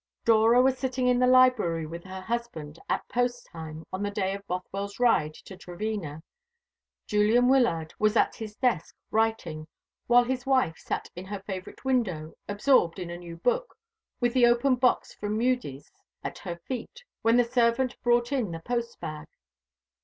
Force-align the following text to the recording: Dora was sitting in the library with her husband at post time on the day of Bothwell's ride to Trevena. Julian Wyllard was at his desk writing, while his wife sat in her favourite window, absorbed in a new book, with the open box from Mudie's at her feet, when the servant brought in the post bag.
Dora 0.25 0.63
was 0.63 0.79
sitting 0.79 1.07
in 1.07 1.19
the 1.19 1.27
library 1.27 1.85
with 1.85 2.03
her 2.05 2.21
husband 2.21 2.79
at 2.89 3.07
post 3.07 3.45
time 3.45 3.85
on 3.93 4.01
the 4.01 4.09
day 4.09 4.33
of 4.33 4.47
Bothwell's 4.47 4.99
ride 4.99 5.35
to 5.45 5.55
Trevena. 5.55 6.23
Julian 7.05 7.47
Wyllard 7.47 7.93
was 7.99 8.15
at 8.17 8.33
his 8.33 8.55
desk 8.55 8.95
writing, 9.11 9.67
while 10.07 10.23
his 10.23 10.43
wife 10.43 10.79
sat 10.79 11.11
in 11.15 11.25
her 11.25 11.43
favourite 11.45 11.85
window, 11.85 12.35
absorbed 12.49 12.97
in 12.97 13.11
a 13.11 13.17
new 13.19 13.37
book, 13.37 13.77
with 14.19 14.33
the 14.33 14.47
open 14.47 14.73
box 14.73 15.13
from 15.13 15.37
Mudie's 15.37 15.91
at 16.23 16.39
her 16.39 16.55
feet, 16.67 17.03
when 17.21 17.37
the 17.37 17.43
servant 17.43 17.95
brought 18.01 18.31
in 18.31 18.49
the 18.53 18.59
post 18.59 18.99
bag. 18.99 19.27